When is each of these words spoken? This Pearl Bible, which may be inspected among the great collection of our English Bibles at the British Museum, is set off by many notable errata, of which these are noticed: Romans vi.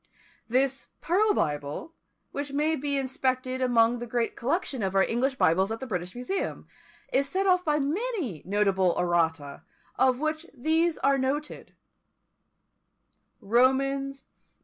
This 0.47 0.87
Pearl 0.99 1.31
Bible, 1.35 1.93
which 2.31 2.51
may 2.53 2.75
be 2.75 2.97
inspected 2.97 3.61
among 3.61 3.99
the 3.99 4.07
great 4.07 4.35
collection 4.35 4.81
of 4.81 4.95
our 4.95 5.03
English 5.03 5.35
Bibles 5.35 5.71
at 5.71 5.79
the 5.79 5.85
British 5.85 6.15
Museum, 6.15 6.65
is 7.13 7.29
set 7.29 7.45
off 7.45 7.63
by 7.63 7.77
many 7.77 8.41
notable 8.43 8.97
errata, 8.99 9.61
of 9.99 10.19
which 10.19 10.47
these 10.57 10.97
are 10.97 11.19
noticed: 11.19 11.73
Romans 13.41 14.21
vi. 14.21 14.27